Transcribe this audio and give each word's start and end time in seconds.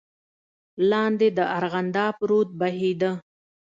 لاندې 0.89 1.27
د 1.37 1.39
ارغنداب 1.57 2.15
رود 2.29 2.49
بهېده. 2.59 3.11